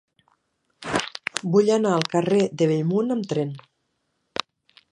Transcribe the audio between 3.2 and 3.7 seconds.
tren.